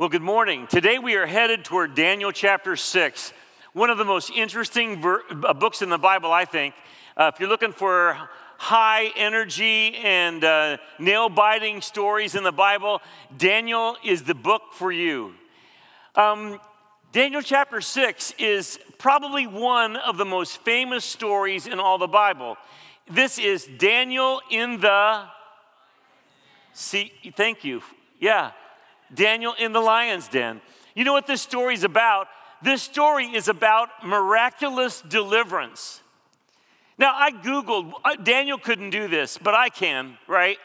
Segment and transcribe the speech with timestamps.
[0.00, 0.66] Well, good morning.
[0.66, 3.34] Today we are headed toward Daniel chapter 6,
[3.74, 6.74] one of the most interesting ver- uh, books in the Bible, I think.
[7.18, 8.16] Uh, if you're looking for
[8.56, 13.02] high energy and uh, nail biting stories in the Bible,
[13.36, 15.34] Daniel is the book for you.
[16.14, 16.58] Um,
[17.12, 22.56] Daniel chapter 6 is probably one of the most famous stories in all the Bible.
[23.06, 25.24] This is Daniel in the.
[26.72, 27.82] See, thank you.
[28.18, 28.52] Yeah,
[29.14, 30.60] Daniel in the lion's den.
[30.94, 32.28] You know what this story is about?
[32.62, 36.02] This story is about miraculous deliverance.
[36.98, 40.58] Now, I Googled, uh, Daniel couldn't do this, but I can, right?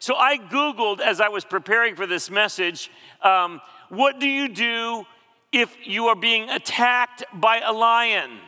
[0.00, 2.90] So I Googled as I was preparing for this message
[3.22, 5.06] um, what do you do
[5.50, 8.38] if you are being attacked by a lion?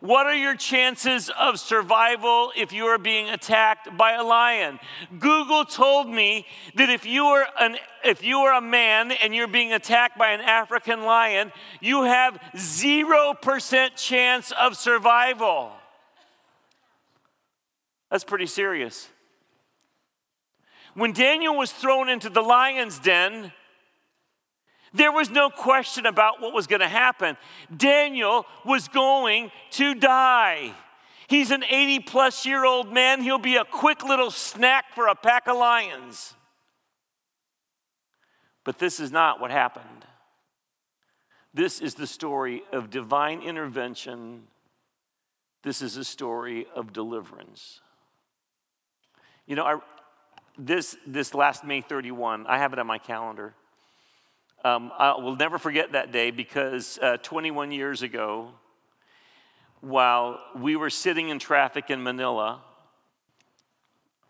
[0.00, 4.80] What are your chances of survival if you are being attacked by a lion?
[5.18, 9.46] Google told me that if you are an if you are a man and you're
[9.46, 15.72] being attacked by an African lion, you have 0% chance of survival.
[18.10, 19.06] That's pretty serious.
[20.94, 23.52] When Daniel was thrown into the lion's den,
[24.92, 27.36] there was no question about what was going to happen.
[27.74, 30.74] Daniel was going to die.
[31.28, 33.22] He's an 80 plus year old man.
[33.22, 36.34] He'll be a quick little snack for a pack of lions.
[38.64, 40.04] But this is not what happened.
[41.54, 44.48] This is the story of divine intervention.
[45.62, 47.80] This is a story of deliverance.
[49.46, 49.76] You know, I,
[50.58, 53.54] this, this last May 31, I have it on my calendar.
[54.64, 58.50] Um, I will never forget that day because uh, 21 years ago,
[59.80, 62.60] while we were sitting in traffic in Manila,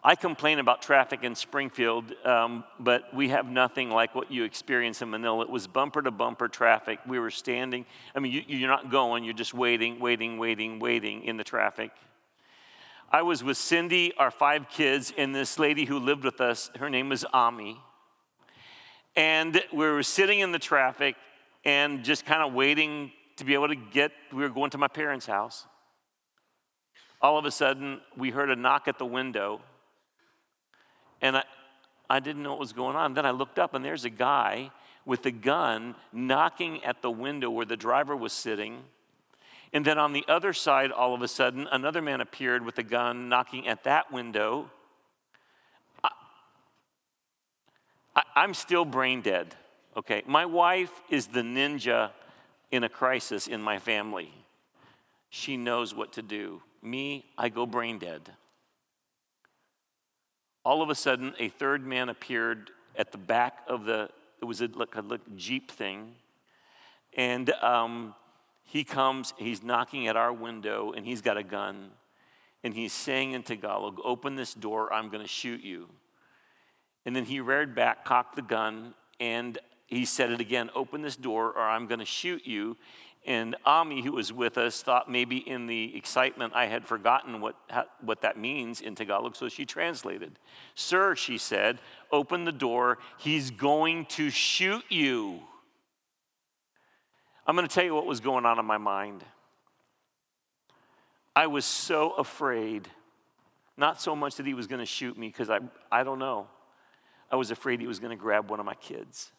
[0.03, 5.03] I complain about traffic in Springfield, um, but we have nothing like what you experience
[5.03, 5.43] in Manila.
[5.43, 7.01] It was bumper to bumper traffic.
[7.07, 7.85] We were standing.
[8.15, 11.91] I mean, you, you're not going, you're just waiting, waiting, waiting, waiting in the traffic.
[13.11, 16.71] I was with Cindy, our five kids, and this lady who lived with us.
[16.79, 17.83] Her name was Ami.
[19.17, 21.17] And we were sitting in the traffic
[21.65, 24.89] and just kind of waiting to be able to get, we were going to my
[24.89, 25.67] parents' house.
[27.21, 29.61] All of a sudden, we heard a knock at the window.
[31.21, 31.45] And I,
[32.09, 33.15] I didn't know what was going on.
[33.15, 34.71] Then I looked up, and there's a guy
[35.05, 38.83] with a gun knocking at the window where the driver was sitting.
[39.73, 42.83] And then on the other side, all of a sudden, another man appeared with a
[42.83, 44.71] gun knocking at that window.
[48.35, 49.55] I, am still brain dead,
[49.97, 50.23] okay?
[50.27, 52.11] My wife is the ninja
[52.71, 54.33] in a crisis in my family.
[55.29, 56.63] She knows what to do.
[56.83, 58.31] Me, I go brain dead.
[60.65, 64.09] All of a sudden, a third man appeared at the back of the,
[64.41, 65.03] it was a, like a
[65.37, 66.13] Jeep thing.
[67.17, 68.15] And um,
[68.65, 71.91] he comes, he's knocking at our window, and he's got a gun.
[72.63, 75.89] And he's saying in Tagalog, Open this door, I'm going to shoot you.
[77.07, 81.17] And then he reared back, cocked the gun, and he said it again Open this
[81.17, 82.77] door, or I'm going to shoot you.
[83.27, 87.55] And Ami, who was with us, thought maybe in the excitement I had forgotten what,
[88.01, 90.39] what that means in Tagalog, so she translated.
[90.75, 91.81] Sir, she said,
[92.11, 92.97] open the door.
[93.19, 95.41] He's going to shoot you.
[97.47, 99.23] I'm going to tell you what was going on in my mind.
[101.37, 102.89] I was so afraid,
[103.77, 105.59] not so much that he was going to shoot me, because I,
[105.93, 106.47] I don't know.
[107.31, 109.31] I was afraid he was going to grab one of my kids.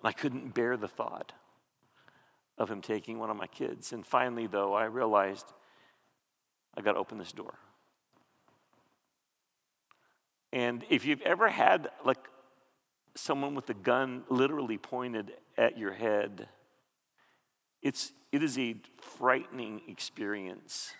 [0.00, 1.32] And I couldn't bear the thought
[2.56, 3.92] of him taking one of my kids.
[3.92, 5.46] And finally, though, I realized
[6.76, 7.54] I got to open this door.
[10.52, 12.28] And if you've ever had like
[13.16, 16.48] someone with a gun literally pointed at your head,
[17.82, 20.92] it's, it is a frightening experience.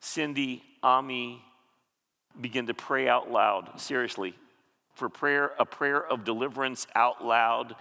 [0.00, 1.42] Cindy, Ami,
[2.40, 4.34] begin to pray out loud, seriously,
[4.94, 7.74] for prayer, a prayer of deliverance out loud.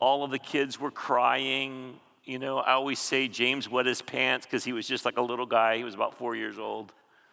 [0.00, 1.98] All of the kids were crying.
[2.24, 5.22] You know, I always say James wet his pants because he was just like a
[5.22, 5.76] little guy.
[5.76, 6.92] He was about four years old.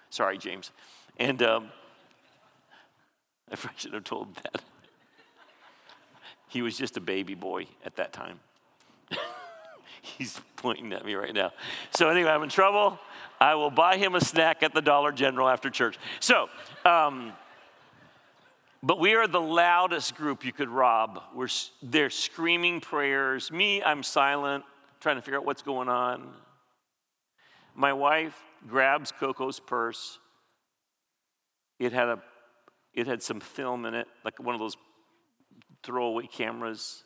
[0.10, 0.72] Sorry, James.
[1.18, 1.72] And um,
[3.52, 4.62] I should have told that.
[6.50, 8.40] he was just a baby boy at that time.
[10.02, 11.52] He's pointing at me right now.
[11.92, 13.00] So, anyway, I'm in trouble.
[13.40, 15.98] I will buy him a snack at the Dollar General after church.
[16.20, 16.50] So,
[16.86, 17.34] um,
[18.84, 21.22] but we are the loudest group you could rob.
[21.36, 21.48] We're,
[21.82, 23.52] they're screaming prayers.
[23.52, 24.64] Me, I'm silent,
[25.00, 26.34] trying to figure out what's going on.
[27.76, 30.20] My wife grabs Coco's purse.
[31.80, 32.22] It had a
[32.94, 34.76] It had some film in it, like one of those
[35.84, 37.04] throwaway cameras.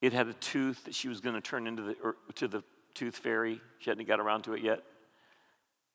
[0.00, 2.62] It had a tooth that she was going to turn into the, to the
[2.94, 3.60] tooth fairy.
[3.78, 4.82] She hadn't got around to it yet.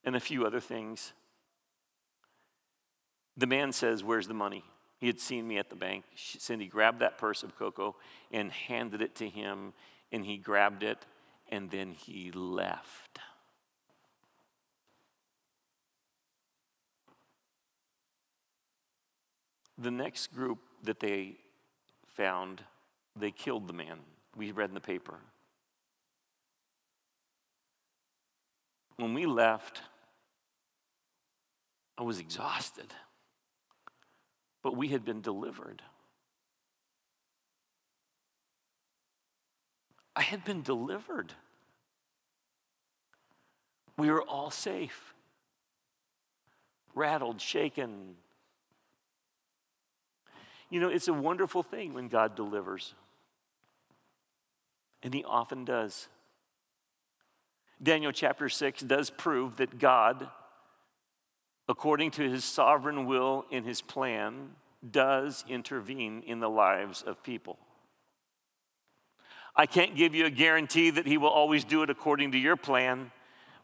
[0.04, 1.12] And a few other things.
[3.36, 4.64] The man says, Where's the money?
[4.98, 6.04] He had seen me at the bank.
[6.14, 7.96] Cindy grabbed that purse of Coco
[8.30, 9.72] and handed it to him,
[10.12, 11.06] and he grabbed it,
[11.48, 13.18] and then he left.
[19.78, 21.38] The next group that they
[22.06, 22.62] found,
[23.16, 23.98] they killed the man.
[24.36, 25.18] We read in the paper.
[28.96, 29.80] When we left,
[31.98, 32.92] I was exhausted
[34.62, 35.82] but we had been delivered.
[40.14, 41.32] I had been delivered.
[43.96, 45.14] We were all safe,
[46.94, 48.16] rattled, shaken.
[50.70, 52.94] You know, it's a wonderful thing when God delivers,
[55.02, 56.08] and He often does.
[57.82, 60.28] Daniel chapter 6 does prove that God
[61.70, 64.50] according to his sovereign will in his plan,
[64.90, 67.56] does intervene in the lives of people.
[69.54, 72.56] I can't give you a guarantee that he will always do it according to your
[72.56, 73.12] plan,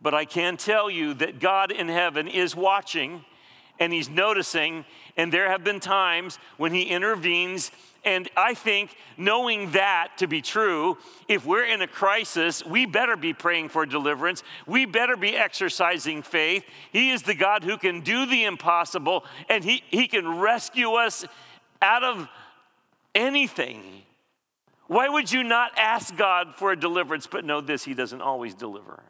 [0.01, 3.25] but I can tell you that God in heaven is watching
[3.79, 4.85] and he's noticing,
[5.17, 7.71] and there have been times when he intervenes
[8.07, 10.97] and I think knowing that to be true,
[11.27, 14.45] if we're in a crisis, we better be praying for deliverance.
[14.65, 16.65] We better be exercising faith.
[16.93, 21.27] He is the God who can do the impossible and He, he can rescue us
[21.83, 22.29] out of
[23.13, 23.83] anything.
[24.87, 27.27] Why would you not ask God for a deliverance?
[27.27, 29.03] But know this, He doesn't always deliver.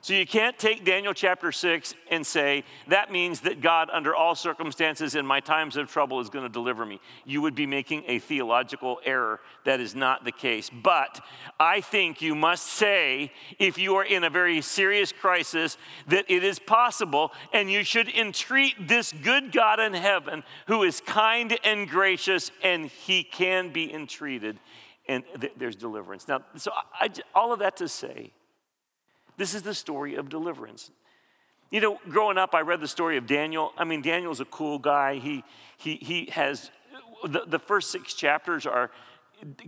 [0.00, 4.36] So you can't take Daniel chapter 6 and say, that means that God, under all
[4.36, 7.00] circumstances in my times of trouble, is going to deliver me.
[7.24, 9.40] You would be making a theological error.
[9.64, 10.70] That is not the case.
[10.70, 11.20] But
[11.58, 16.44] I think you must say, if you are in a very serious crisis, that it
[16.44, 21.88] is possible, and you should entreat this good God in heaven who is kind and
[21.88, 24.60] gracious, and he can be entreated,
[25.08, 26.28] and th- there's deliverance.
[26.28, 28.32] Now, so I, all of that to say,
[29.38, 30.90] this is the story of deliverance.
[31.70, 33.72] You know, growing up, I read the story of Daniel.
[33.78, 35.16] I mean, Daniel's a cool guy.
[35.16, 35.44] He,
[35.76, 36.70] he, he has,
[37.24, 38.90] the, the first six chapters are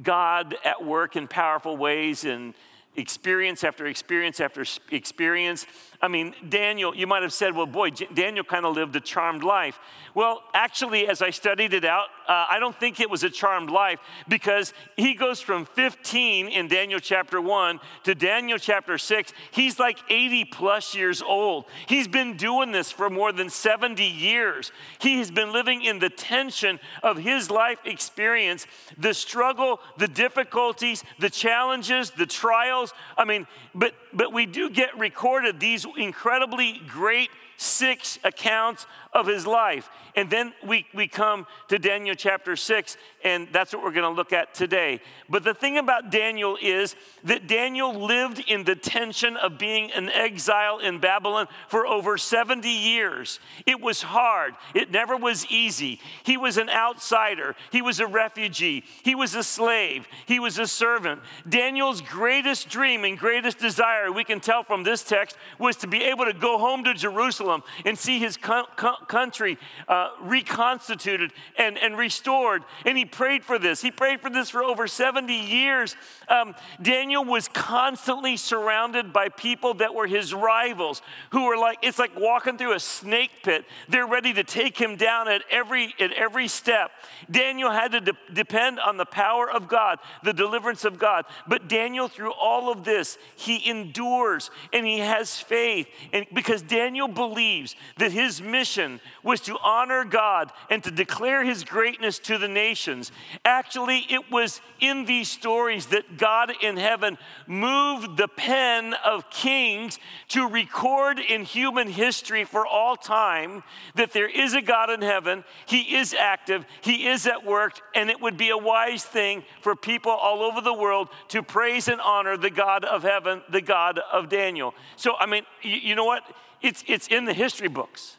[0.03, 2.55] God at work in powerful ways and
[2.97, 5.67] experience after experience after experience.
[6.03, 9.43] I mean, Daniel, you might have said, well, boy, Daniel kind of lived a charmed
[9.43, 9.79] life.
[10.15, 13.71] Well, actually, as I studied it out, uh, I don't think it was a charmed
[13.71, 19.33] life because he goes from 15 in Daniel chapter 1 to Daniel chapter 6.
[19.51, 21.67] He's like 80 plus years old.
[21.87, 24.73] He's been doing this for more than 70 years.
[25.01, 28.67] He has been living in the tension of his life experience,
[28.97, 32.95] the struggle, the difficulties, the challenges, the trials.
[33.19, 39.47] I mean, but, but we do get recorded these incredibly great six accounts of his
[39.47, 39.91] life.
[40.17, 44.17] And then we, we come to Daniel chapter 6, and that's what we're going to
[44.17, 45.01] look at today.
[45.29, 50.09] But the thing about Daniel is that Daniel lived in the tension of being an
[50.09, 53.41] exile in Babylon for over 70 years.
[53.67, 56.01] It was hard, it never was easy.
[56.25, 60.67] He was an outsider, he was a refugee, he was a slave, he was a
[60.67, 61.21] servant.
[61.49, 66.05] Daniel's greatest dream and greatest desire, we can tell from this text, was to be
[66.05, 67.50] able to go home to Jerusalem
[67.85, 72.63] and see his co- co- country uh, reconstituted and, and restored.
[72.85, 73.83] And he prayed for this.
[73.83, 75.97] He prayed for this for over 70 years.
[76.29, 81.99] Um, Daniel was constantly surrounded by people that were his rivals, who were like, it's
[81.99, 83.65] like walking through a snake pit.
[83.89, 86.91] They're ready to take him down at every, at every step.
[87.31, 91.25] Daniel had to de- depend on the power of God, the deliverance of God.
[91.47, 95.89] But Daniel, through all of this, he endures and he has faith.
[96.13, 97.09] And because Daniel
[97.41, 102.49] believes that his mission was to honor God and to declare his greatness to the
[102.49, 103.13] nations.
[103.45, 107.17] Actually, it was in these stories that God in heaven
[107.47, 113.63] moved the pen of kings to record in human history for all time
[113.95, 118.11] that there is a God in heaven, he is active, he is at work, and
[118.11, 122.01] it would be a wise thing for people all over the world to praise and
[122.01, 124.75] honor the God of heaven, the God of Daniel.
[124.97, 126.23] So, I mean, you, you know what?
[126.63, 128.17] It's, it's in the history books.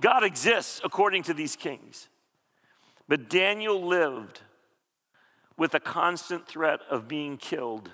[0.00, 2.08] God exists according to these kings.
[3.08, 4.40] But Daniel lived
[5.56, 7.90] with a constant threat of being killed.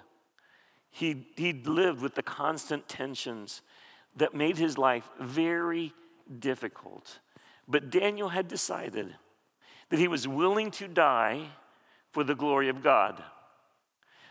[0.90, 3.62] He, he lived with the constant tensions
[4.16, 5.92] that made his life very
[6.38, 7.18] difficult.
[7.68, 9.14] But Daniel had decided
[9.90, 11.48] that he was willing to die
[12.12, 13.22] for the glory of God.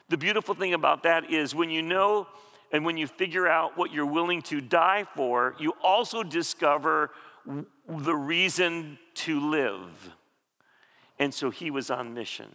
[0.09, 2.27] The beautiful thing about that is when you know
[2.71, 7.11] and when you figure out what you're willing to die for, you also discover
[7.87, 10.11] the reason to live.
[11.19, 12.49] And so he was on mission.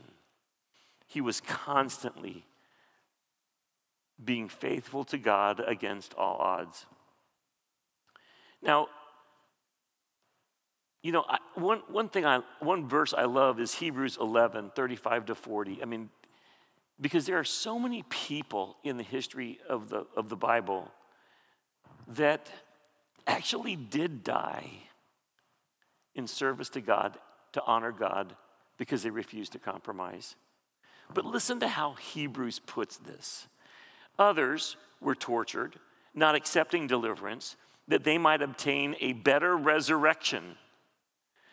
[1.06, 2.44] He was constantly
[4.22, 6.86] being faithful to God against all odds.
[8.62, 8.88] Now,
[11.02, 15.26] you know, I, one, one thing I, one verse I love is Hebrews 11, 35
[15.26, 15.82] to 40.
[15.82, 16.10] I mean,
[17.00, 20.90] because there are so many people in the history of the, of the Bible
[22.08, 22.50] that
[23.26, 24.70] actually did die
[26.14, 27.16] in service to God,
[27.52, 28.36] to honor God,
[28.76, 30.36] because they refused to compromise.
[31.12, 33.48] But listen to how Hebrews puts this.
[34.18, 35.76] Others were tortured,
[36.14, 37.56] not accepting deliverance,
[37.88, 40.56] that they might obtain a better resurrection.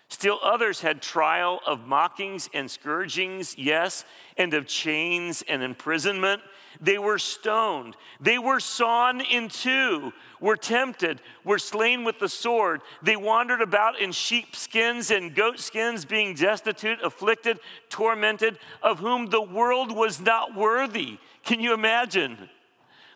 [0.09, 4.05] Still others had trial of mockings and scourgings, yes,
[4.37, 6.41] and of chains and imprisonment.
[6.79, 7.97] They were stoned.
[8.21, 12.81] They were sawn in two, were tempted, were slain with the sword.
[13.01, 17.59] They wandered about in sheepskins and goatskins, being destitute, afflicted,
[17.89, 21.17] tormented, of whom the world was not worthy.
[21.43, 22.49] Can you imagine?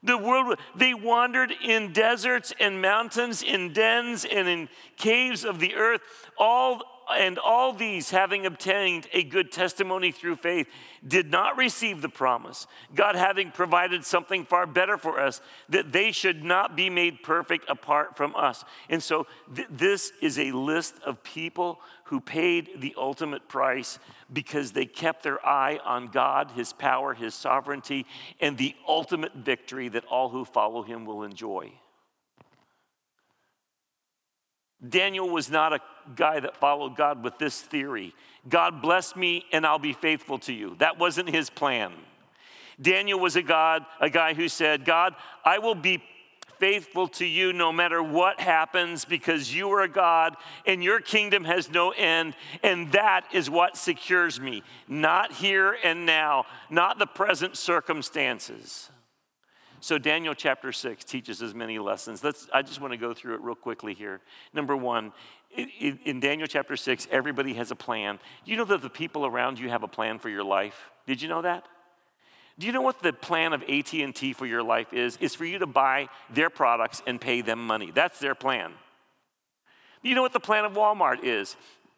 [0.04, 5.76] The world, they wandered in deserts and mountains, in dens and in caves of the
[5.76, 6.02] earth,
[6.38, 10.68] all and all these, having obtained a good testimony through faith,
[11.06, 12.68] did not receive the promise.
[12.94, 17.70] God having provided something far better for us, that they should not be made perfect
[17.70, 18.64] apart from us.
[18.90, 23.98] And so, th- this is a list of people who paid the ultimate price
[24.32, 28.06] because they kept their eye on God, His power, His sovereignty,
[28.40, 31.72] and the ultimate victory that all who follow Him will enjoy.
[34.88, 35.80] Daniel was not a
[36.16, 38.14] guy that followed God with this theory
[38.50, 40.76] God bless me and I'll be faithful to you.
[40.80, 41.94] That wasn't his plan.
[42.82, 45.14] Daniel was a God, a guy who said, God,
[45.46, 46.02] I will be
[46.58, 50.36] faithful to you no matter what happens because you are a God
[50.66, 52.36] and your kingdom has no end.
[52.64, 58.90] And that is what secures me, not here and now, not the present circumstances.
[59.84, 62.24] So, Daniel chapter 6 teaches us many lessons.
[62.24, 64.22] Let's, I just want to go through it real quickly here.
[64.54, 65.12] Number one,
[65.58, 68.20] in, in Daniel chapter 6, everybody has a plan.
[68.46, 70.92] Do you know that the people around you have a plan for your life?
[71.08, 71.66] Did you know that?
[72.60, 75.18] Do you know what the plan of AT&T for your life is?
[75.20, 77.90] It's for you to buy their products and pay them money.
[77.90, 78.74] That's their plan.
[80.04, 81.56] Do you know what the plan of Walmart is?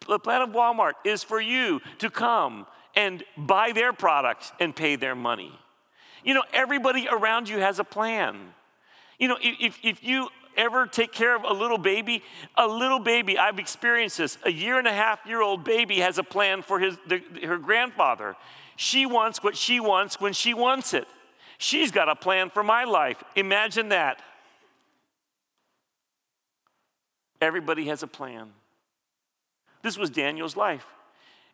[0.07, 4.95] The plan of Walmart is for you to come and buy their products and pay
[4.95, 5.51] their money.
[6.23, 8.53] You know, everybody around you has a plan.
[9.19, 12.23] You know, if, if you ever take care of a little baby,
[12.55, 16.17] a little baby, I've experienced this, a year and a half year old baby has
[16.17, 18.35] a plan for his, the, her grandfather.
[18.75, 21.07] She wants what she wants when she wants it.
[21.57, 23.23] She's got a plan for my life.
[23.35, 24.21] Imagine that.
[27.39, 28.51] Everybody has a plan.
[29.81, 30.85] This was Daniel's life.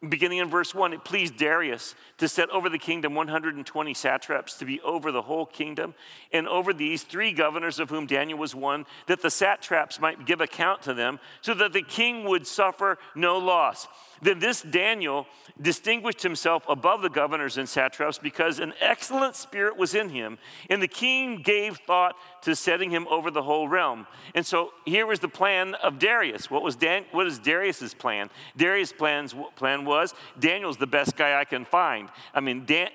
[0.08, 4.66] Beginning in verse 1, it pleased Darius to set over the kingdom 120 satraps to
[4.66, 5.94] be over the whole kingdom,
[6.32, 10.40] and over these three governors, of whom Daniel was one, that the satraps might give
[10.40, 13.90] account to them, so that the king would suffer no loss.
[14.22, 15.28] Then this Daniel
[15.62, 20.38] distinguished himself above the governors and satraps because an excellent spirit was in him,
[20.70, 24.08] and the king gave thought to setting him over the whole realm.
[24.36, 26.50] And so here was the plan of Darius.
[26.50, 28.30] What was Dan, what is Darius's plan?
[28.56, 32.10] Darius' plans, plan was Daniel's the best guy I can find.
[32.34, 32.90] I mean, Dan,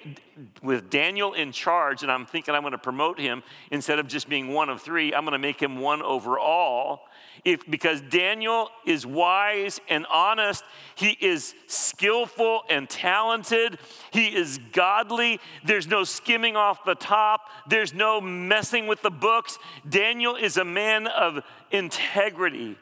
[0.63, 4.29] with Daniel in charge, and I'm thinking I'm going to promote him instead of just
[4.29, 7.07] being one of three, I'm going to make him one over all
[7.45, 10.65] if, because Daniel is wise and honest,
[10.95, 13.79] he is skillful and talented,
[14.13, 19.59] he is godly, there's no skimming off the top, there's no messing with the books.
[19.89, 22.77] Daniel is a man of integrity.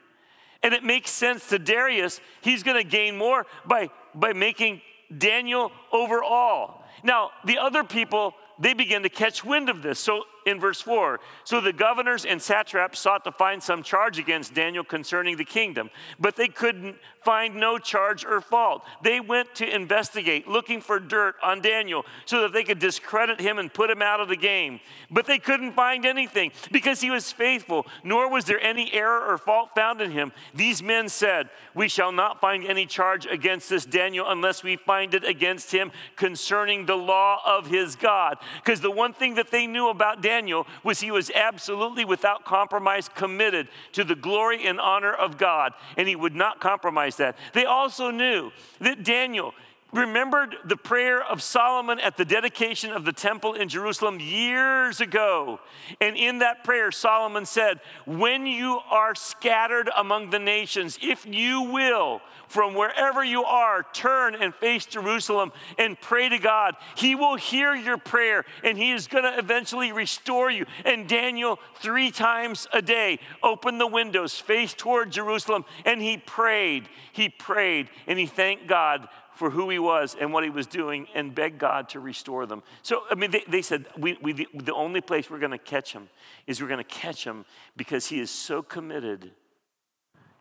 [0.61, 4.81] And it makes sense to Darius, he's going to gain more by, by making
[5.17, 6.85] Daniel over all.
[7.03, 9.99] Now, the other people, they begin to catch wind of this.
[9.99, 11.19] So in verse 4.
[11.43, 15.89] So the governors and satraps sought to find some charge against Daniel concerning the kingdom,
[16.19, 18.83] but they couldn't find no charge or fault.
[19.01, 23.59] They went to investigate, looking for dirt on Daniel so that they could discredit him
[23.59, 24.79] and put him out of the game.
[25.09, 29.37] But they couldn't find anything because he was faithful, nor was there any error or
[29.37, 30.31] fault found in him.
[30.53, 35.13] These men said, We shall not find any charge against this Daniel unless we find
[35.13, 38.37] it against him concerning the law of his God.
[38.57, 42.43] Because the one thing that they knew about Daniel Daniel was he was absolutely without
[42.43, 47.37] compromise committed to the glory and honor of God, and he would not compromise that.
[47.53, 49.53] They also knew that Daniel
[49.93, 55.59] remembered the prayer of Solomon at the dedication of the temple in Jerusalem years ago.
[56.01, 61.61] And in that prayer, Solomon said, When you are scattered among the nations, if you
[61.61, 66.75] will, from wherever you are, turn and face Jerusalem and pray to God.
[66.95, 70.65] He will hear your prayer and He is going to eventually restore you.
[70.85, 76.87] And Daniel, three times a day, opened the windows, faced toward Jerusalem, and he prayed.
[77.11, 81.07] He prayed and he thanked God for who he was and what he was doing
[81.15, 82.63] and begged God to restore them.
[82.81, 85.57] So, I mean, they, they said, we, we, the, the only place we're going to
[85.57, 86.09] catch him
[86.47, 89.31] is we're going to catch him because he is so committed.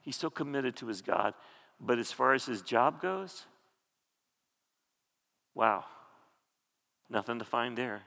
[0.03, 1.35] He's so committed to his God.
[1.81, 3.45] But as far as his job goes,
[5.55, 5.85] wow,
[7.11, 8.03] nothing to find there.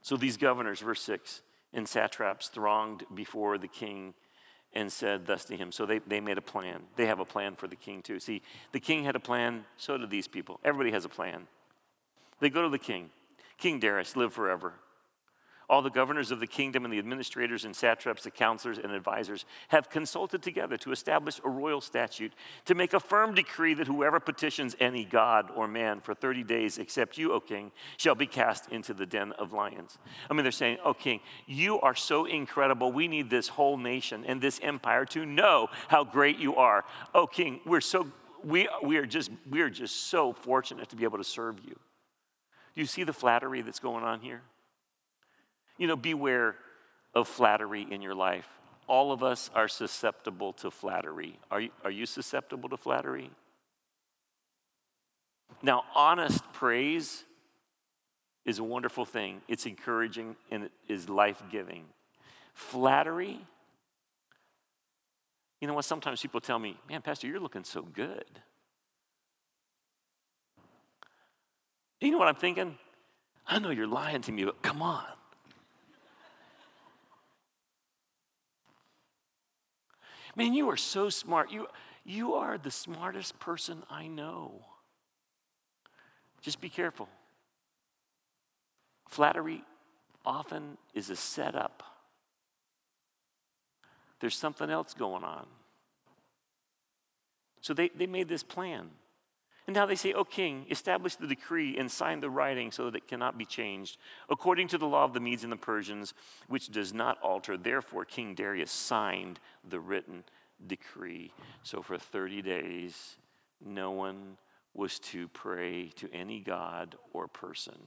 [0.00, 4.14] So these governors, verse 6, and satraps thronged before the king
[4.74, 5.70] and said thus to him.
[5.72, 6.82] So they, they made a plan.
[6.96, 8.18] They have a plan for the king too.
[8.18, 10.60] See, the king had a plan, so do these people.
[10.64, 11.46] Everybody has a plan.
[12.40, 13.10] They go to the king.
[13.58, 14.74] King Darius, live forever.
[15.68, 19.44] All the governors of the kingdom and the administrators and satraps, the counselors and advisors
[19.68, 22.32] have consulted together to establish a royal statute
[22.64, 26.78] to make a firm decree that whoever petitions any god or man for 30 days
[26.78, 29.98] except you, O king, shall be cast into the den of lions.
[30.28, 32.92] I mean, they're saying, O king, you are so incredible.
[32.92, 36.84] We need this whole nation and this empire to know how great you are.
[37.14, 38.10] O king, we're so,
[38.44, 41.78] we, we, are just, we are just so fortunate to be able to serve you.
[42.74, 44.42] Do you see the flattery that's going on here?
[45.82, 46.54] You know, beware
[47.12, 48.48] of flattery in your life.
[48.86, 51.40] All of us are susceptible to flattery.
[51.50, 53.32] Are you, are you susceptible to flattery?
[55.60, 57.24] Now, honest praise
[58.44, 59.40] is a wonderful thing.
[59.48, 61.86] It's encouraging and it is life giving.
[62.54, 63.40] Flattery,
[65.60, 65.84] you know what?
[65.84, 68.40] Sometimes people tell me, man, Pastor, you're looking so good.
[72.00, 72.78] You know what I'm thinking?
[73.48, 75.06] I know you're lying to me, but come on.
[80.34, 81.50] Man, you are so smart.
[81.50, 81.66] You,
[82.04, 84.64] you are the smartest person I know.
[86.40, 87.08] Just be careful.
[89.08, 89.62] Flattery
[90.24, 91.82] often is a setup,
[94.20, 95.46] there's something else going on.
[97.60, 98.90] So they, they made this plan.
[99.66, 102.96] And now they say, O king, establish the decree and sign the writing so that
[102.96, 103.96] it cannot be changed,
[104.28, 106.14] according to the law of the Medes and the Persians,
[106.48, 107.56] which does not alter.
[107.56, 110.24] Therefore, King Darius signed the written
[110.66, 111.32] decree.
[111.62, 113.16] So for 30 days,
[113.64, 114.36] no one
[114.74, 117.78] was to pray to any god or person.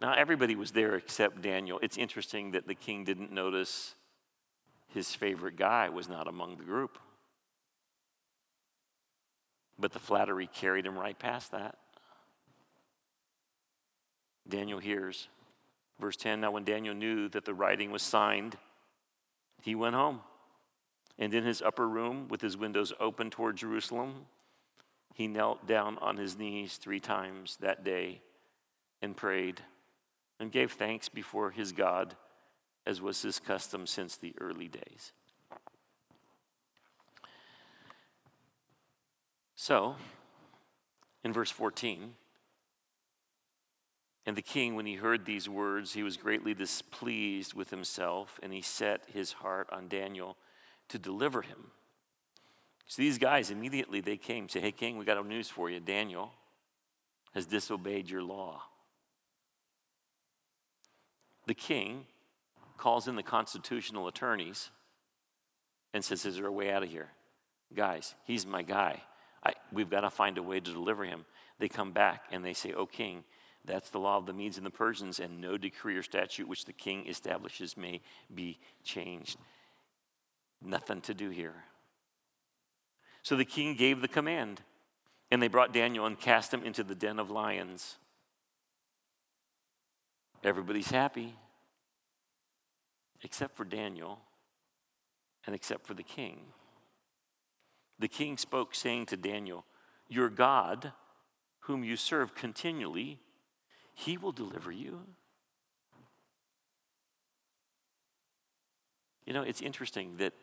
[0.00, 1.78] Now, everybody was there except Daniel.
[1.80, 3.94] It's interesting that the king didn't notice
[4.94, 6.98] his favorite guy was not among the group.
[9.76, 11.76] But the flattery carried him right past that.
[14.48, 15.28] Daniel hears.
[15.98, 18.56] Verse 10 Now, when Daniel knew that the writing was signed,
[19.62, 20.20] he went home.
[21.18, 24.26] And in his upper room, with his windows open toward Jerusalem,
[25.12, 28.20] he knelt down on his knees three times that day
[29.02, 29.60] and prayed
[30.38, 32.16] and gave thanks before his God,
[32.86, 35.12] as was his custom since the early days.
[39.56, 39.96] So,
[41.22, 42.14] in verse 14,
[44.26, 48.52] and the king, when he heard these words, he was greatly displeased with himself, and
[48.52, 50.36] he set his heart on Daniel
[50.88, 51.70] to deliver him.
[52.86, 55.80] So these guys immediately they came, say, "Hey, king, we got a news for you.
[55.80, 56.34] Daniel
[57.32, 58.62] has disobeyed your law."
[61.46, 62.06] The king
[62.76, 64.70] calls in the constitutional attorneys
[65.92, 67.10] and says, "Is there a way out of here,
[67.74, 68.14] guys?
[68.24, 69.02] He's my guy.
[69.44, 71.24] I, we've got to find a way to deliver him.
[71.58, 73.24] They come back and they say, O king,
[73.64, 76.64] that's the law of the Medes and the Persians, and no decree or statute which
[76.64, 78.00] the king establishes may
[78.34, 79.38] be changed.
[80.62, 81.64] Nothing to do here.
[83.22, 84.62] So the king gave the command,
[85.30, 87.96] and they brought Daniel and cast him into the den of lions.
[90.42, 91.34] Everybody's happy,
[93.22, 94.20] except for Daniel
[95.46, 96.38] and except for the king.
[97.98, 99.64] The king spoke, saying to Daniel,
[100.08, 100.92] Your God,
[101.60, 103.20] whom you serve continually,
[103.94, 105.00] he will deliver you.
[109.26, 110.34] You know, it's interesting that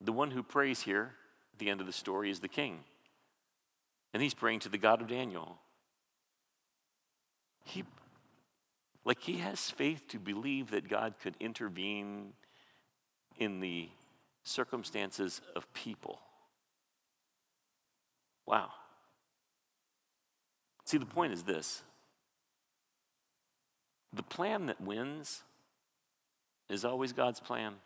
[0.00, 1.14] the one who prays here
[1.52, 2.80] at the end of the story is the king.
[4.12, 5.58] And he's praying to the God of Daniel.
[7.64, 7.84] He,
[9.08, 12.34] like he has faith to believe that God could intervene
[13.38, 13.88] in the
[14.44, 16.20] circumstances of people.
[18.44, 18.68] Wow.
[20.84, 21.82] See, the point is this
[24.12, 25.42] the plan that wins
[26.68, 27.76] is always God's plan.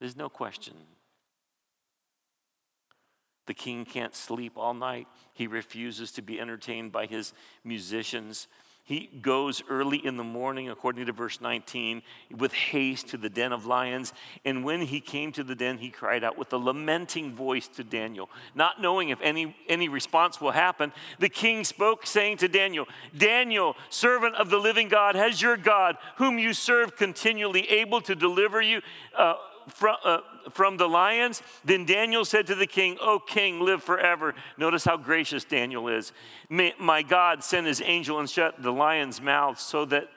[0.00, 0.74] There's no question.
[3.46, 5.06] The king can't sleep all night.
[5.34, 8.48] He refuses to be entertained by his musicians.
[8.84, 12.02] He goes early in the morning, according to verse 19,
[12.36, 14.12] with haste to the den of lions.
[14.44, 17.84] And when he came to the den, he cried out with a lamenting voice to
[17.84, 18.28] Daniel.
[18.54, 23.76] Not knowing if any, any response will happen, the king spoke, saying to Daniel, Daniel,
[23.90, 28.60] servant of the living God, has your God, whom you serve continually, able to deliver
[28.60, 28.80] you?
[29.16, 29.34] Uh,
[29.68, 30.18] from, uh,
[30.50, 31.42] from the lions?
[31.64, 34.34] Then Daniel said to the king, O king, live forever.
[34.56, 36.12] Notice how gracious Daniel is.
[36.48, 40.08] May, my God sent his angel and shut the lions' mouths so that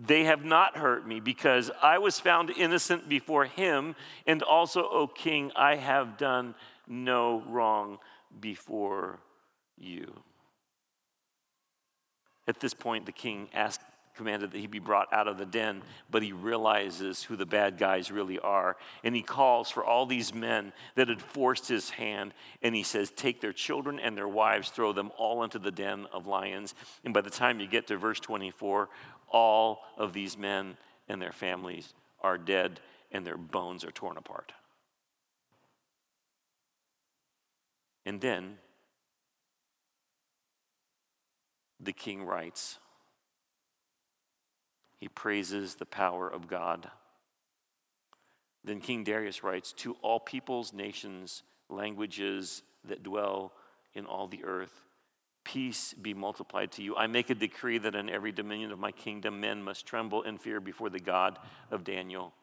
[0.00, 3.96] they have not hurt me, because I was found innocent before him.
[4.26, 6.54] And also, O king, I have done
[6.86, 7.98] no wrong
[8.40, 9.18] before
[9.76, 10.22] you.
[12.46, 13.82] At this point, the king asked
[14.18, 17.78] commanded that he be brought out of the den, but he realizes who the bad
[17.78, 18.76] guys really are.
[19.04, 23.10] And he calls for all these men that had forced his hand, and he says,
[23.10, 26.74] Take their children and their wives, throw them all into the den of lions.
[27.04, 28.90] And by the time you get to verse 24,
[29.30, 30.76] all of these men
[31.08, 32.80] and their families are dead,
[33.12, 34.52] and their bones are torn apart.
[38.04, 38.56] And then
[41.78, 42.78] the king writes,
[44.98, 46.90] he praises the power of God.
[48.64, 53.52] Then King Darius writes To all peoples, nations, languages that dwell
[53.94, 54.84] in all the earth,
[55.44, 56.96] peace be multiplied to you.
[56.96, 60.40] I make a decree that in every dominion of my kingdom men must tremble and
[60.40, 61.38] fear before the God
[61.70, 62.34] of Daniel.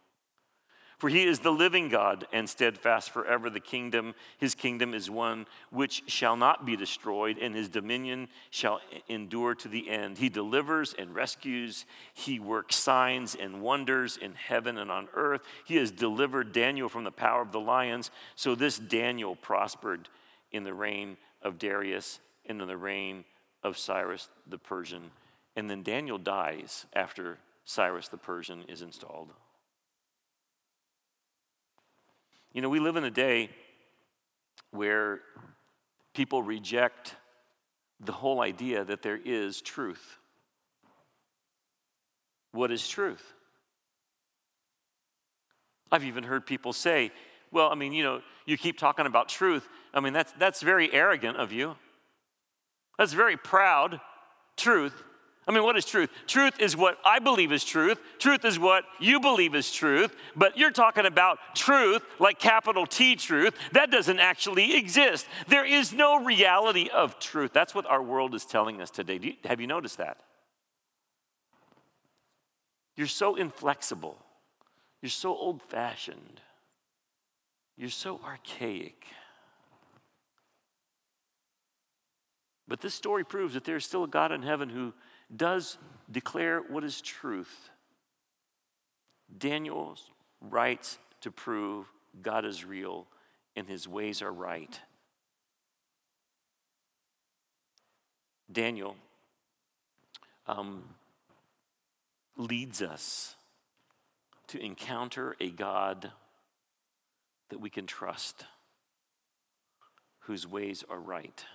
[0.98, 3.50] For he is the living God and steadfast forever.
[3.50, 8.80] The kingdom, his kingdom is one which shall not be destroyed, and his dominion shall
[9.10, 10.18] endure to the end.
[10.18, 11.86] He delivers and rescues.
[12.14, 15.42] He works signs and wonders in heaven and on earth.
[15.66, 18.10] He has delivered Daniel from the power of the lions.
[18.36, 20.08] So this Daniel prospered
[20.52, 23.26] in the reign of Darius and in the reign
[23.64, 25.12] of Cyrus the Persian.
[25.58, 29.32] And then Daniel dies after Cyrus the Persian is installed.
[32.56, 33.50] You know, we live in a day
[34.72, 35.20] where
[36.14, 37.18] people reject
[38.00, 40.18] the whole idea that there is truth.
[42.54, 43.34] What is truth?
[45.92, 47.12] I've even heard people say,
[47.52, 49.68] well, I mean, you know, you keep talking about truth.
[49.94, 51.76] I mean, that's, that's very arrogant of you.
[52.98, 54.00] That's very proud.
[54.56, 55.04] Truth
[55.48, 56.10] I mean, what is truth?
[56.26, 58.00] Truth is what I believe is truth.
[58.18, 60.16] Truth is what you believe is truth.
[60.36, 65.28] But you're talking about truth, like capital T truth, that doesn't actually exist.
[65.48, 67.54] There is no reality of truth.
[67.54, 69.20] That's what our world is telling us today.
[69.22, 70.18] You, have you noticed that?
[72.96, 74.18] You're so inflexible.
[75.02, 76.42] You're so old fashioned.
[77.78, 79.06] You're so archaic.
[82.68, 84.94] But this story proves that there's still a God in heaven who
[85.34, 85.78] does
[86.12, 87.70] declare what is truth.
[89.38, 89.98] Daniel
[90.42, 91.88] writes to prove
[92.22, 93.08] God is real
[93.56, 94.80] and his ways are right.
[98.52, 98.96] Daniel
[100.48, 100.84] um,
[102.38, 103.36] leads us
[104.48, 106.12] to encounter a God
[107.50, 108.46] that we can trust,
[110.20, 111.46] whose ways are right.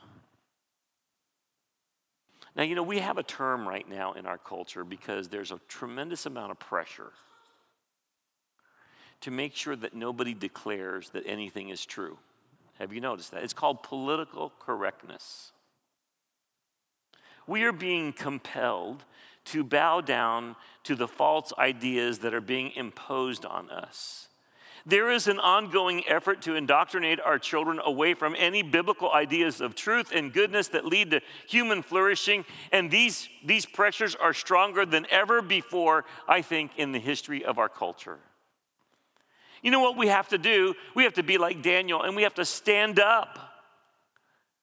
[2.57, 5.61] Now, you know, we have a term right now in our culture because there's a
[5.69, 7.13] tremendous amount of pressure
[9.21, 12.19] to make sure that nobody declares that anything is true.
[12.79, 13.45] Have you noticed that?
[13.45, 15.53] It's called political correctness.
[17.47, 19.05] We are being compelled
[19.47, 24.30] to bow down to the false ideas that are being imposed on us.
[24.87, 29.75] There is an ongoing effort to indoctrinate our children away from any biblical ideas of
[29.75, 32.45] truth and goodness that lead to human flourishing.
[32.73, 37.59] And these, these pressures are stronger than ever before, I think, in the history of
[37.59, 38.19] our culture.
[39.63, 40.75] You know what we have to do?
[40.95, 43.39] We have to be like Daniel and we have to stand up.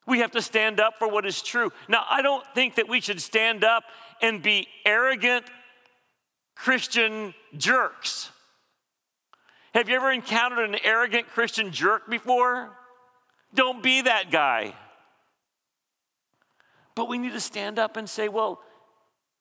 [0.08, 1.72] We have to stand up for what is true.
[1.88, 3.84] Now, I don't think that we should stand up
[4.22, 5.46] and be arrogant
[6.56, 8.32] Christian jerks.
[9.78, 12.76] Have you ever encountered an arrogant Christian jerk before?
[13.54, 14.74] Don't be that guy.
[16.96, 18.60] But we need to stand up and say, well,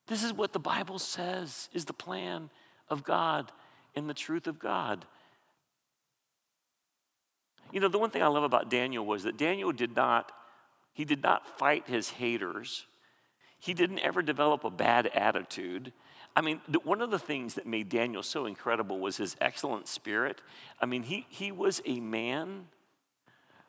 [0.09, 2.51] this is what the Bible says is the plan
[2.91, 3.51] of God
[3.95, 5.07] and the truth of God.
[7.73, 10.33] You know, the one thing I love about Daniel was that Daniel did not,
[10.93, 12.85] he did not fight his haters.
[13.59, 15.95] He didn't ever develop a bad attitude.
[16.37, 20.43] I mean, one of the things that made Daniel so incredible was his excellent spirit.
[20.79, 22.67] I mean, he, he was a man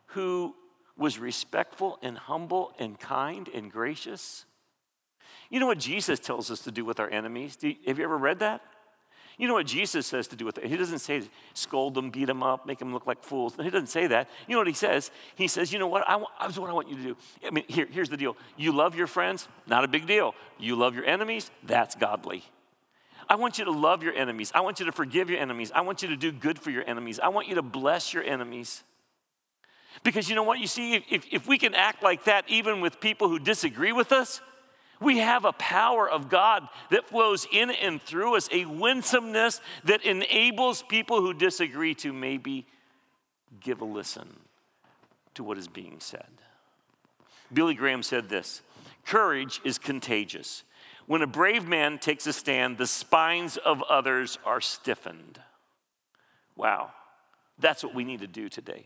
[0.07, 0.53] who
[0.97, 4.43] was respectful and humble and kind and gracious.
[5.49, 7.57] You know what Jesus tells us to do with our enemies?
[7.61, 8.61] You, have you ever read that?
[9.37, 10.65] You know what Jesus says to do with it?
[10.65, 11.21] He doesn't say
[11.53, 13.55] scold them, beat them up, make them look like fools.
[13.55, 14.27] He doesn't say that.
[14.47, 15.11] You know what he says?
[15.35, 16.03] He says, you know what?
[16.09, 17.17] I, want, what I want you to do.
[17.45, 18.35] I mean, here, here's the deal.
[18.57, 20.33] You love your friends, not a big deal.
[20.57, 22.43] You love your enemies, that's godly.
[23.29, 24.51] I want you to love your enemies.
[24.55, 25.71] I want you to forgive your enemies.
[25.73, 27.19] I want you to do good for your enemies.
[27.19, 28.83] I want you to bless your enemies.
[30.03, 30.59] Because you know what?
[30.59, 34.11] You see, if, if we can act like that even with people who disagree with
[34.11, 34.41] us,
[34.99, 40.03] we have a power of God that flows in and through us, a winsomeness that
[40.03, 42.65] enables people who disagree to maybe
[43.59, 44.27] give a listen
[45.35, 46.27] to what is being said.
[47.53, 48.61] Billy Graham said this
[49.05, 50.63] Courage is contagious.
[51.07, 55.39] When a brave man takes a stand, the spines of others are stiffened.
[56.55, 56.91] Wow,
[57.57, 58.85] that's what we need to do today.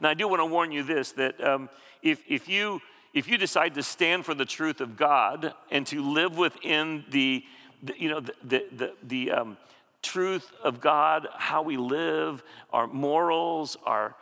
[0.00, 1.70] Now, I do want to warn you this that um,
[2.02, 2.80] if, if you
[3.14, 7.44] if you decide to stand for the truth of God and to live within the,
[7.82, 9.56] the you know, the, the, the, the um,
[10.00, 14.16] truth of God, how we live, our morals, our,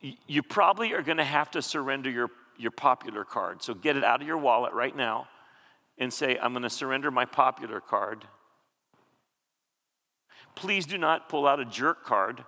[0.00, 3.62] you probably are going to have to surrender your, your popular card.
[3.62, 5.28] So get it out of your wallet right now
[5.98, 8.24] and say, I'm going to surrender my popular card.
[10.54, 12.44] Please do not pull out a jerk card.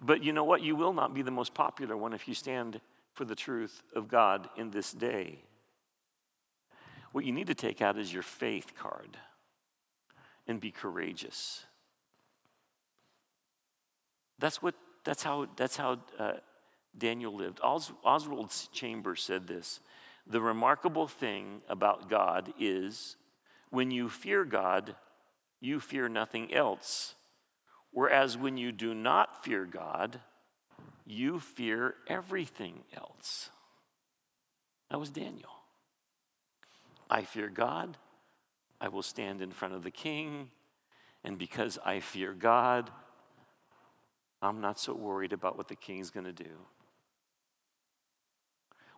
[0.00, 0.62] But you know what?
[0.62, 2.80] You will not be the most popular one if you stand
[3.12, 5.40] for the truth of God in this day.
[7.12, 9.16] What you need to take out is your faith card
[10.46, 11.64] and be courageous.
[14.38, 14.74] That's what
[15.04, 16.32] that's how that's how uh,
[16.96, 17.60] Daniel lived.
[17.62, 19.80] Os- Oswald Chambers said this:
[20.26, 23.16] the remarkable thing about God is
[23.70, 24.94] when you fear God,
[25.60, 27.14] you fear nothing else.
[27.92, 30.20] Whereas when you do not fear God,
[31.06, 33.50] you fear everything else.
[34.90, 35.50] That was Daniel.
[37.08, 37.96] I fear God.
[38.80, 40.50] I will stand in front of the king.
[41.24, 42.90] And because I fear God,
[44.40, 46.50] I'm not so worried about what the king's going to do.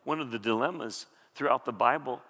[0.04, 2.20] One of the dilemmas throughout the Bible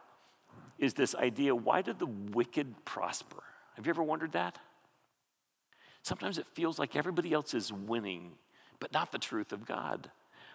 [0.79, 3.43] is this idea why do the wicked prosper?
[3.77, 4.59] Have you ever wondered that?
[6.03, 8.33] Sometimes it feels like everybody else is winning
[8.81, 10.11] but not the truth of God.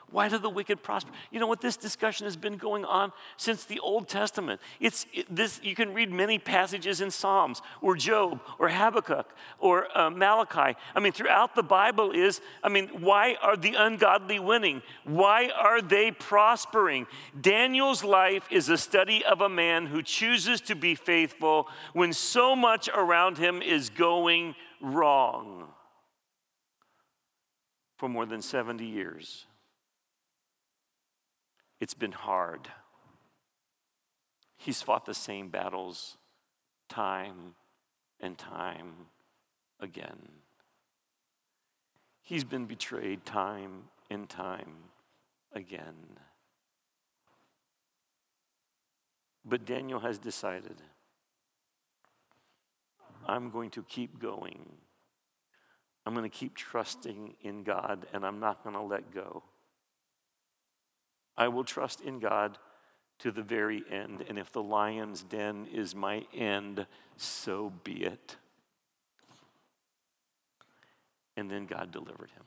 [0.10, 1.12] Why do the wicked prosper?
[1.32, 1.60] You know what?
[1.60, 4.62] This discussion has been going on since the Old Testament.
[4.80, 5.60] It's it, this.
[5.62, 9.28] You can read many passages in Psalms, or Job, or Habakkuk,
[9.60, 10.78] or uh, Malachi.
[10.96, 12.39] I mean, throughout the Bible is.
[12.63, 14.82] I mean, why are the ungodly winning?
[15.04, 17.06] Why are they prospering?
[17.39, 22.56] Daniel's life is a study of a man who chooses to be faithful when so
[22.56, 25.67] much around him is going wrong
[27.98, 29.47] for more than 70 years.
[31.80, 32.70] It's been hard.
[34.58, 36.18] He's fought the same battles
[36.90, 37.56] time
[38.20, 38.94] and time
[39.80, 40.30] again.
[42.22, 44.74] He's been betrayed time and time
[45.54, 46.18] again.
[49.46, 50.82] But Daniel has decided
[53.26, 54.78] I'm going to keep going
[56.08, 59.44] I'm going to keep trusting in God and I'm not going to let go.
[61.38, 62.58] I will trust in God
[63.19, 64.23] to the very end.
[64.28, 68.36] And if the lion's den is my end, so be it.
[71.36, 72.43] And then God delivered him.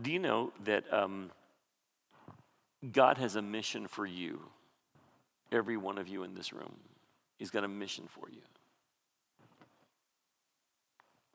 [0.00, 1.30] Do you know that um,
[2.92, 4.40] God has a mission for you?
[5.50, 6.76] Every one of you in this room.
[7.36, 8.42] He's got a mission for you.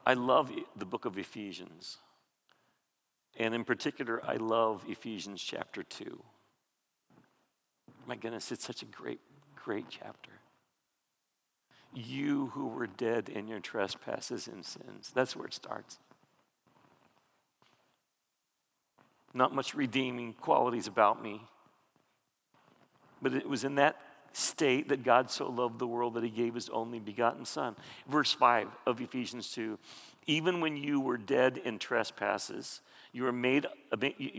[0.05, 1.97] I love the book of Ephesians.
[3.37, 6.21] And in particular, I love Ephesians chapter 2.
[8.05, 9.19] My goodness, it's such a great,
[9.55, 10.31] great chapter.
[11.93, 15.11] You who were dead in your trespasses and sins.
[15.13, 15.99] That's where it starts.
[19.33, 21.41] Not much redeeming qualities about me.
[23.21, 23.99] But it was in that
[24.33, 27.75] state that God so loved the world that he gave his only begotten Son.
[28.07, 29.79] Verse 5 of Ephesians 2
[30.27, 32.81] Even when you were dead in trespasses,
[33.13, 33.67] you were made,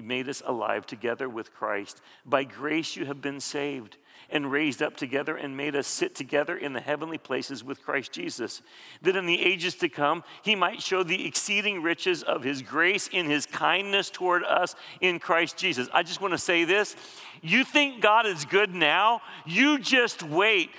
[0.02, 2.02] made us alive together with Christ.
[2.26, 3.96] By grace you have been saved
[4.30, 8.10] and raised up together and made us sit together in the heavenly places with Christ
[8.10, 8.62] Jesus,
[9.02, 13.08] that in the ages to come he might show the exceeding riches of his grace
[13.12, 15.88] in his kindness toward us in Christ Jesus.
[15.92, 16.96] I just want to say this.
[17.42, 19.20] You think God is good now?
[19.46, 20.70] You just wait.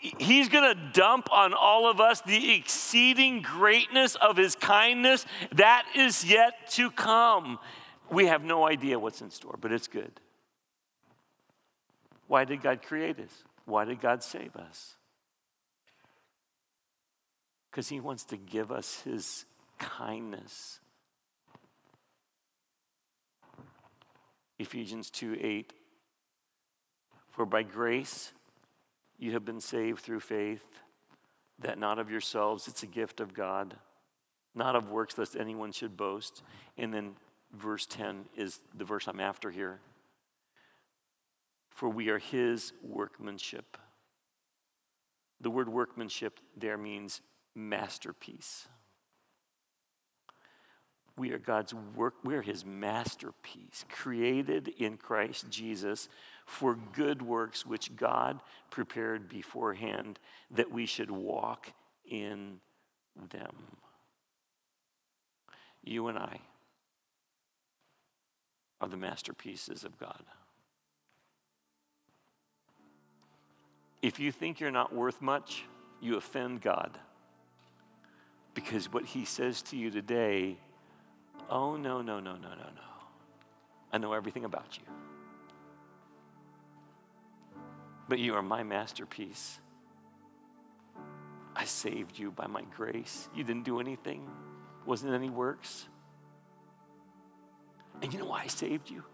[0.00, 5.86] He's going to dump on all of us the exceeding greatness of his kindness that
[5.94, 7.58] is yet to come.
[8.10, 10.20] We have no idea what's in store, but it's good.
[12.26, 13.44] Why did God create us?
[13.64, 14.96] Why did God save us?
[17.70, 19.44] Because he wants to give us his
[19.78, 20.80] kindness.
[24.58, 25.72] Ephesians 2 8.
[27.30, 28.32] For by grace
[29.18, 30.64] you have been saved through faith,
[31.58, 33.76] that not of yourselves, it's a gift of God,
[34.54, 36.42] not of works, lest anyone should boast.
[36.76, 37.16] And then
[37.52, 39.80] verse 10 is the verse I'm after here.
[41.70, 43.76] For we are his workmanship.
[45.40, 47.20] The word workmanship there means
[47.54, 48.66] masterpiece.
[51.18, 56.08] We are God's work, we're his masterpiece, created in Christ Jesus
[56.46, 60.18] for good works which God prepared beforehand
[60.52, 61.72] that we should walk
[62.08, 62.60] in
[63.30, 63.54] them.
[65.82, 66.40] You and I
[68.80, 70.22] are the masterpieces of God.
[74.00, 75.64] If you think you're not worth much,
[76.00, 76.96] you offend God.
[78.54, 80.58] Because what He says to you today,
[81.48, 82.88] oh, no, no, no, no, no, no.
[83.92, 84.84] I know everything about you
[88.08, 89.58] but you are my masterpiece.
[91.54, 93.28] I saved you by my grace.
[93.34, 94.28] You didn't do anything,
[94.86, 95.86] wasn't any works.
[98.00, 99.04] And you know why I saved you?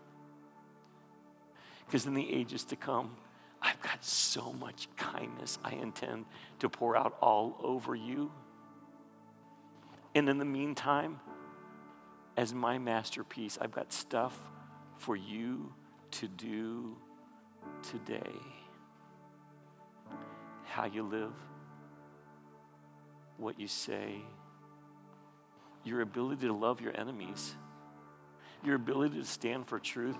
[1.86, 3.16] Because in the ages to come,
[3.60, 6.26] I've got so much kindness I intend
[6.60, 8.30] to pour out all over you.
[10.14, 11.18] And in the meantime,
[12.36, 14.38] as my masterpiece, I've got stuff
[14.98, 15.72] for you
[16.12, 16.96] to do
[17.82, 18.32] today
[20.64, 21.32] how you live,
[23.36, 24.16] what you say,
[25.84, 27.54] your ability to love your enemies,
[28.64, 30.16] your ability to stand for truth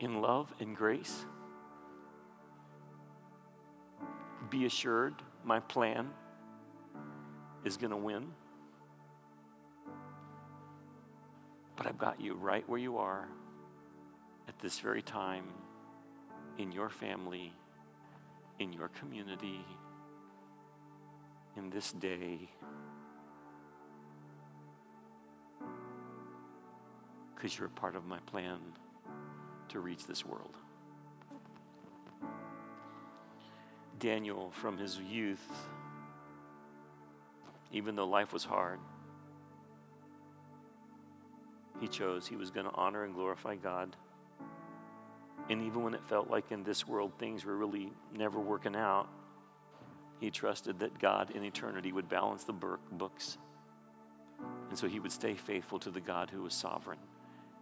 [0.00, 1.24] in love and grace.
[4.50, 6.10] Be assured, my plan
[7.64, 8.26] is going to win.
[11.78, 13.26] But I've got you right where you are
[14.48, 15.44] at this very time
[16.58, 17.54] in your family
[18.58, 19.64] in your community,
[21.56, 22.38] in this day.
[27.34, 28.58] Because you're a part of my plan
[29.68, 30.56] to reach this world.
[34.00, 35.44] Daniel, from his youth,
[37.72, 38.78] even though life was hard,
[41.80, 43.96] he chose he was going to honor and glorify God.
[45.50, 49.08] And even when it felt like in this world things were really never working out,
[50.20, 53.38] he trusted that God in eternity would balance the books.
[54.68, 56.98] And so he would stay faithful to the God who was sovereign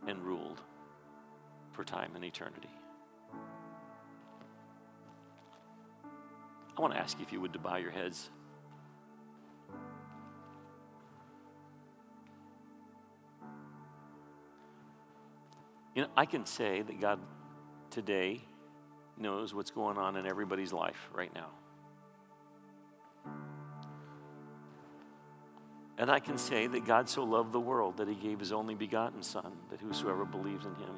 [0.06, 0.60] and ruled
[1.72, 2.70] for time and eternity.
[6.76, 8.30] I want to ask you if you would to bow your heads.
[15.96, 17.18] You know, I can say that God
[17.88, 18.42] today
[19.16, 21.48] knows what's going on in everybody's life right now.
[25.96, 28.74] And I can say that God so loved the world that he gave his only
[28.74, 30.96] begotten Son, that whosoever believes in him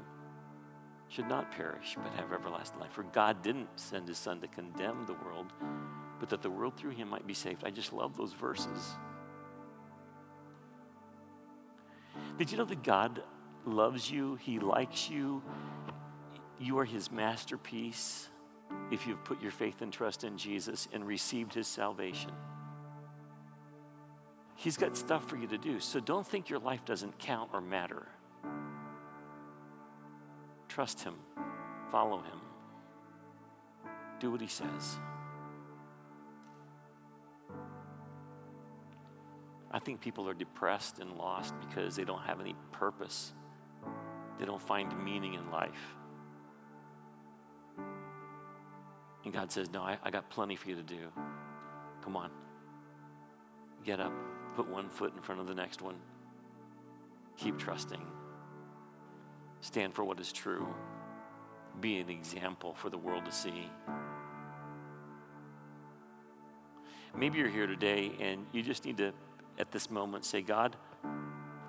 [1.06, 2.90] should not perish, but have everlasting life.
[2.90, 5.52] For God didn't send his Son to condemn the world,
[6.18, 7.62] but that the world through him might be saved.
[7.64, 8.96] I just love those verses.
[12.37, 13.23] Did you know that God
[13.67, 14.37] loves you?
[14.37, 15.42] He likes you.
[16.59, 18.29] You are his masterpiece
[18.90, 22.33] if you've put your faith and trust in Jesus and received his salvation.
[24.54, 27.61] He's got stuff for you to do, so don't think your life doesn't count or
[27.61, 28.09] matter.
[30.69, 31.15] Trust him,
[31.92, 32.40] follow him,
[34.19, 34.98] do what he says.
[39.71, 43.33] I think people are depressed and lost because they don't have any purpose.
[44.38, 45.96] They don't find meaning in life.
[49.24, 51.12] And God says, No, I, I got plenty for you to do.
[52.02, 52.30] Come on.
[53.84, 54.12] Get up,
[54.54, 55.96] put one foot in front of the next one.
[57.36, 58.04] Keep trusting.
[59.60, 60.66] Stand for what is true.
[61.80, 63.70] Be an example for the world to see.
[67.16, 69.12] Maybe you're here today and you just need to,
[69.58, 70.76] at this moment, say, God,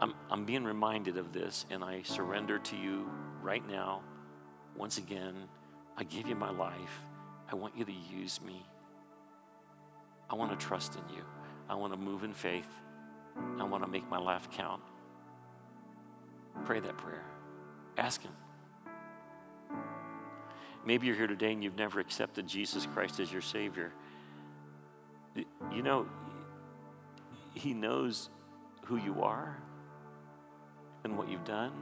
[0.01, 3.09] I'm, I'm being reminded of this and I surrender to you
[3.41, 4.01] right now.
[4.75, 5.35] Once again,
[5.97, 7.03] I give you my life.
[7.51, 8.65] I want you to use me.
[10.29, 11.23] I want to trust in you.
[11.69, 12.67] I want to move in faith.
[13.59, 14.81] I want to make my life count.
[16.65, 17.25] Pray that prayer.
[17.97, 18.31] Ask Him.
[20.85, 23.91] Maybe you're here today and you've never accepted Jesus Christ as your Savior.
[25.35, 26.07] You know,
[27.53, 28.29] He knows
[28.85, 29.57] who you are
[31.03, 31.73] and what you've done,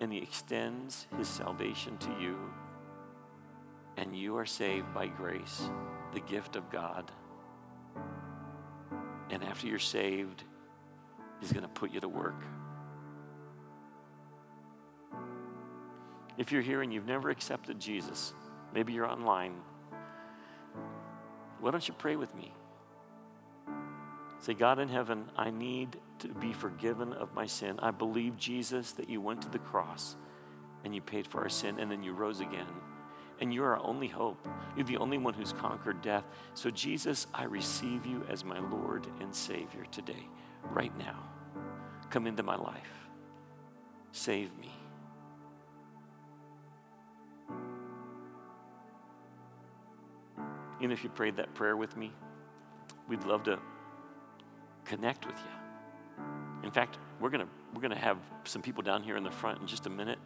[0.00, 2.36] and He extends His salvation to you,
[3.96, 5.68] and you are saved by grace,
[6.12, 7.10] the gift of God.
[9.30, 10.44] And after you're saved,
[11.40, 12.44] He's going to put you to work.
[16.38, 18.32] If you're here and you've never accepted Jesus,
[18.74, 19.54] maybe you're online,
[21.60, 22.52] why don't you pray with me?
[24.40, 27.78] Say, God in heaven, I need to be forgiven of my sin.
[27.80, 30.16] I believe, Jesus, that you went to the cross
[30.82, 32.66] and you paid for our sin and then you rose again.
[33.40, 34.46] And you're our only hope.
[34.76, 36.24] You're the only one who's conquered death.
[36.54, 40.26] So, Jesus, I receive you as my Lord and Savior today,
[40.70, 41.18] right now.
[42.10, 43.08] Come into my life.
[44.12, 44.70] Save me.
[50.82, 52.12] And if you prayed that prayer with me,
[53.08, 53.58] we'd love to
[54.90, 56.64] connect with you.
[56.64, 59.66] In fact, we're gonna we're gonna have some people down here in the front in
[59.68, 60.18] just a minute.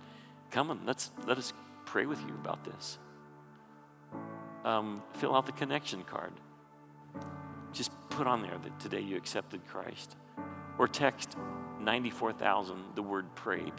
[0.50, 1.52] Come and let's let us
[1.84, 2.98] pray with you about this.
[4.64, 6.32] Um, fill out the connection card.
[7.72, 10.16] Just put on there that today you accepted Christ,
[10.78, 11.36] or text
[11.78, 13.74] ninety four thousand the word prayed,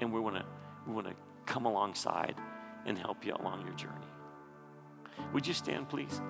[0.00, 0.44] and we want to
[0.86, 1.14] we want to
[1.46, 2.34] come alongside
[2.84, 4.12] and help you along your journey.
[5.32, 6.20] Would you stand, please?